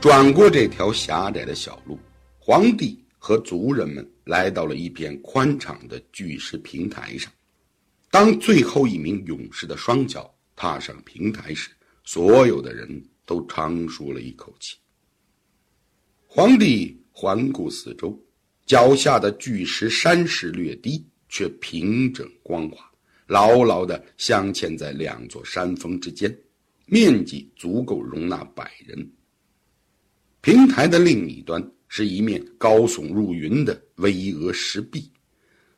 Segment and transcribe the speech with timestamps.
[0.00, 1.98] 转过这条狭窄的小路，
[2.38, 7.30] 皇帝和族人们来到了一片宽敞的巨石平台上。
[8.10, 11.68] 当最后一名勇士的双脚踏上平台时，
[12.02, 12.88] 所有的人
[13.26, 14.74] 都长舒了一口气。
[16.26, 18.18] 皇帝环顾四周，
[18.64, 22.90] 脚下的巨石山势略低，却平整光滑，
[23.26, 26.34] 牢牢地镶嵌在两座山峰之间，
[26.86, 29.06] 面积足够容纳百人。
[30.42, 35.10] 平台的另一端是一面高耸入云的巍峨石壁，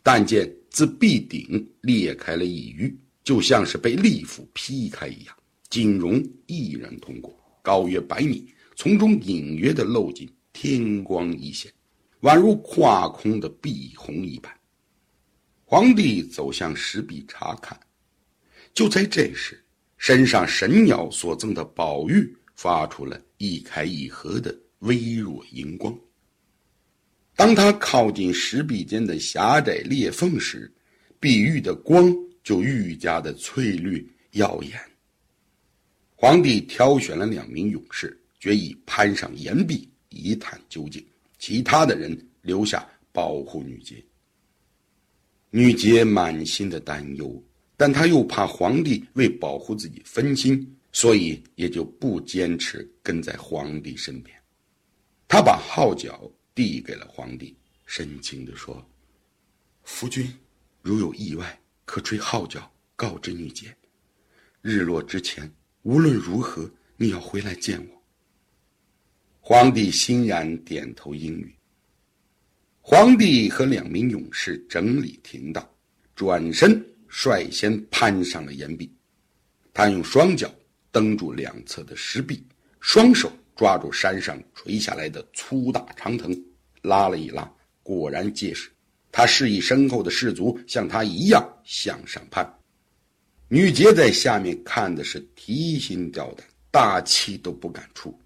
[0.00, 5.36] 但见自壁顶裂开了一隅，就像是被利斧劈开一样，
[5.70, 11.72] 仅容一人通过，高约百米，从中隐约的露进天光一线，
[12.20, 14.52] 宛如跨空的碧虹一般。
[15.64, 17.78] 皇帝走向石壁查看，
[18.72, 19.60] 就在这时，
[19.96, 23.20] 身上神鸟所赠的宝玉发出了。
[23.38, 25.94] 一开一合的微弱荧光。
[27.36, 30.72] 当他靠近石壁间的狭窄裂缝时，
[31.20, 32.10] 碧玉的光
[32.42, 34.80] 就愈加的翠绿耀眼。
[36.14, 41.04] 皇帝挑选了两名勇士，决意攀上岩壁一探究竟，
[41.38, 44.02] 其他的人留下保护女杰。
[45.50, 47.42] 女杰满心的担忧，
[47.76, 50.74] 但她又怕皇帝为保护自己分心。
[50.94, 54.40] 所以也就不坚持跟在皇帝身边，
[55.26, 58.88] 他把号角递给了皇帝，深情地说
[59.82, 60.32] ：“夫君，
[60.82, 63.76] 如有意外，可吹号角告知女杰。
[64.62, 68.02] 日落之前，无论如何，你要回来见我。”
[69.42, 71.52] 皇帝欣然点头应允。
[72.80, 75.68] 皇帝和两名勇士整理停当，
[76.14, 78.88] 转身率先攀上了岩壁，
[79.72, 80.54] 他用双脚。
[80.94, 82.40] 蹬住两侧的石壁，
[82.78, 86.32] 双手抓住山上垂下来的粗大长藤，
[86.82, 88.70] 拉了一拉，果然结实。
[89.10, 92.48] 他示意身后的士卒像他一样向上攀。
[93.48, 98.16] 女杰在下面看的是提心吊胆，大气都不敢出。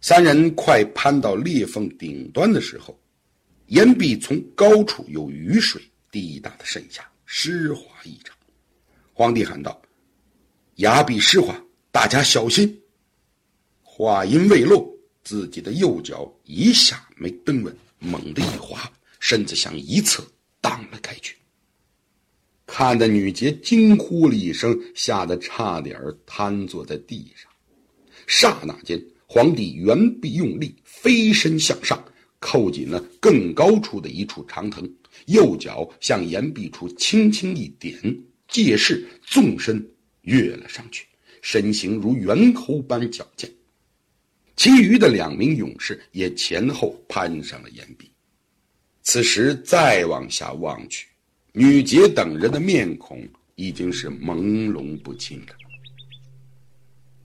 [0.00, 2.96] 三人快攀到裂缝顶端的时候，
[3.66, 5.82] 岩壁从高处有雨水
[6.12, 8.36] 滴答的渗下，湿滑异常。
[9.12, 9.82] 皇帝喊道
[10.78, 11.60] ：“崖壁湿滑。”
[11.92, 12.80] 大家小心！
[13.82, 14.90] 话音未落，
[15.22, 20.26] 自己的右脚一下没蹬稳，猛地一滑，身子向一侧
[20.62, 21.36] 荡了开去。
[22.64, 27.52] 看的女杰惊呼了一声，吓得差点瘫坐在地上。
[28.26, 32.02] 刹那间，皇帝原臂用力，飞身向上，
[32.38, 34.90] 扣紧了更高处的一处长藤，
[35.26, 37.94] 右脚向岩壁处轻轻一点，
[38.48, 39.86] 借势纵身
[40.22, 41.04] 跃了上去。
[41.42, 43.50] 身形如猿猴般矫健，
[44.56, 48.10] 其余的两名勇士也前后攀上了岩壁。
[49.02, 51.08] 此时再往下望去，
[51.52, 55.54] 女杰等人的面孔已经是朦胧不清了。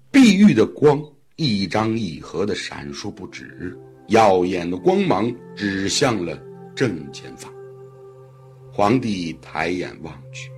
[0.09, 0.99] 碧玉的光
[1.35, 3.77] 一张一合的闪烁不止，
[4.07, 6.35] 耀眼的光芒指向了
[6.75, 7.53] 正前方。
[8.71, 10.49] 皇帝抬眼望去，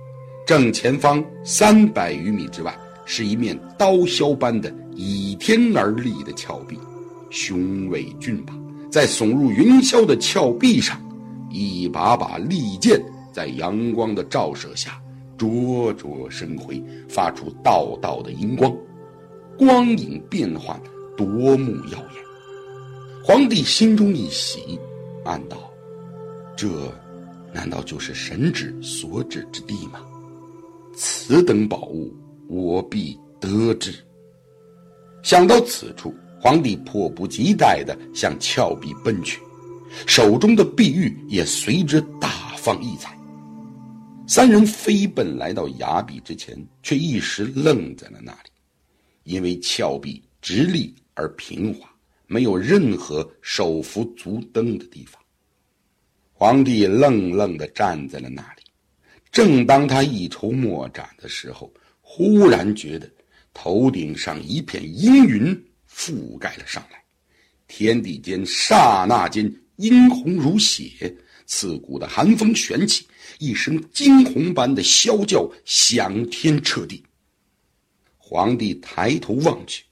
[0.46, 2.74] 正前方三百余米之外。
[3.12, 6.78] 是一面刀削般的倚天而立的峭壁，
[7.28, 8.56] 雄伟峻拔。
[8.88, 10.96] 在耸入云霄的峭壁上，
[11.50, 15.02] 一把把利剑在阳光的照射下
[15.36, 18.72] 灼灼生辉，发出道道的银光，
[19.58, 20.80] 光影变幻，
[21.16, 22.24] 夺目耀眼。
[23.24, 24.78] 皇帝心中一喜，
[25.24, 25.68] 暗道：
[26.56, 26.68] 这
[27.52, 29.98] 难道就是神旨所指之地吗？
[30.94, 32.14] 此等宝物。
[32.50, 33.94] 我必得之。
[35.22, 39.40] 想到此处，皇帝迫不及待地向峭壁奔去，
[40.04, 43.16] 手中的碧玉也随之大放异彩。
[44.26, 48.50] 三人飞奔来到崖壁之前，却一时愣在了那里，
[49.22, 51.88] 因为峭壁直立而平滑，
[52.26, 55.22] 没有任何手扶足蹬的地方。
[56.32, 58.62] 皇帝愣愣地站在了那里。
[59.30, 61.72] 正当他一筹莫展的时候，
[62.12, 63.08] 忽然觉得
[63.54, 67.00] 头顶上一片阴云覆盖了上来，
[67.68, 71.16] 天地间刹那间殷红如血，
[71.46, 73.06] 刺骨的寒风旋起，
[73.38, 77.00] 一声惊鸿般的啸叫响天彻地。
[78.18, 79.84] 皇帝抬头望去，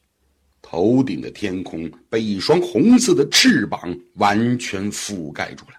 [0.60, 5.74] 头顶的天空被一双红色的翅膀完全覆盖住了，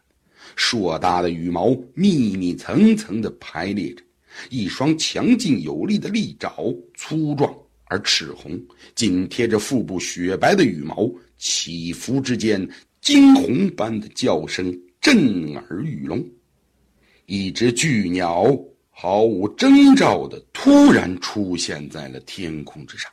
[0.55, 4.01] 硕大的羽毛密密层层的排列着。
[4.49, 7.53] 一双强劲有力的利爪，粗壮
[7.85, 8.59] 而赤红，
[8.95, 12.69] 紧贴着腹部雪白的羽毛，起伏之间，
[13.01, 14.71] 惊鸿般的叫声
[15.01, 16.23] 震耳欲聋。
[17.25, 18.57] 一只巨鸟
[18.89, 23.11] 毫无征兆的突然出现在了天空之上。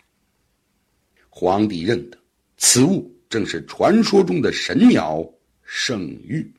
[1.29, 2.19] 皇帝认得
[2.57, 5.23] 此物正是传说中的神鸟
[5.63, 6.51] 圣玉。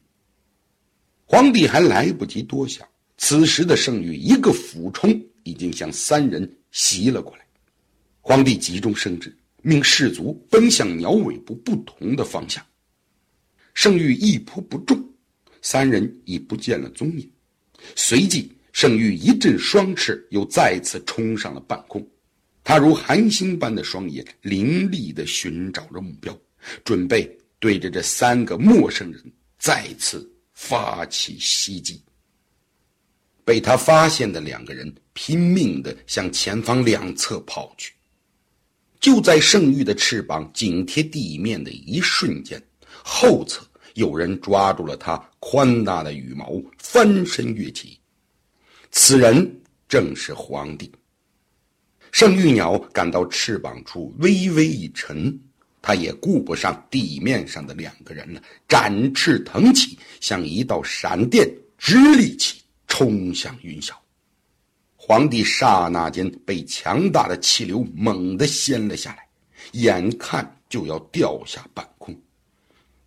[1.26, 2.88] 皇帝还来不及多想，
[3.18, 5.10] 此时的圣玉一个俯冲，
[5.44, 7.46] 已经向三人袭了过来。
[8.22, 12.64] 皇帝急中生智，命士卒奔向鸟尾部不同的方向。
[13.74, 15.04] 圣玉一扑不中，
[15.62, 17.30] 三人已不见了踪影。
[17.96, 22.06] 随即，圣玉一阵双翅，又再次冲上了半空。
[22.64, 26.38] 他如寒星般的双眼，凌厉地寻找着目标，
[26.84, 29.24] 准备对着这三个陌生人
[29.58, 32.02] 再次发起袭击。
[33.48, 37.94] 被他发现的两个人拼命地向前方两侧跑去。
[39.00, 42.62] 就在圣玉的翅膀紧贴地面的一瞬间，
[43.02, 43.66] 后侧。
[43.94, 47.98] 有人抓住了他宽大的羽毛，翻身跃起。
[48.92, 50.92] 此人正是皇帝。
[52.12, 55.40] 圣玉鸟感到翅膀处微微一沉，
[55.82, 63.94] 他也顾不上地面上的两个人了，展翅腾起，像一道闪电直立起，冲向云霄。
[64.96, 69.28] 皇帝刹那间被强大的气流猛地掀了下来，
[69.74, 72.20] 眼看就要掉下半空。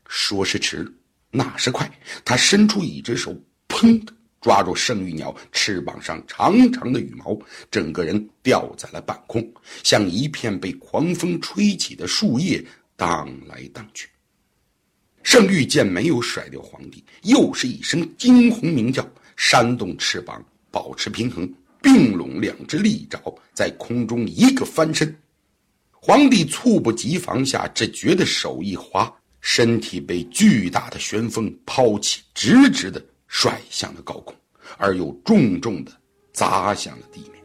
[0.07, 0.87] 说时迟，
[1.31, 1.91] 那时快，
[2.25, 3.37] 他伸出一只手，
[3.69, 7.39] 砰的抓住圣玉鸟翅膀上长长的羽毛，
[7.71, 9.53] 整个人掉在了半空，
[9.83, 12.65] 像一片被狂风吹起的树叶，
[12.97, 14.09] 荡来荡去。
[15.23, 19.07] 圣玉见没有甩掉皇帝，又是一声惊鸿鸣叫，
[19.43, 21.51] 扇动翅膀，保持平衡，
[21.81, 23.19] 并拢两只利爪，
[23.55, 25.19] 在空中一个翻身。
[25.93, 29.11] 皇帝猝不及防下，只觉得手一滑。
[29.41, 34.37] 身体被巨大的旋风抛起，直直的甩向了高空，
[34.77, 35.93] 而又重重的
[36.35, 37.40] 砸向了地面。